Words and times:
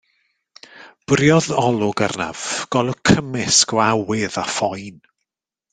Bwriodd 1.11 1.49
olwg 1.65 2.03
arnaf, 2.07 2.47
golwg 2.77 2.99
cymysg 3.11 3.77
o 3.77 3.83
awydd 3.89 4.41
a 4.45 4.49
phoen. 4.57 4.97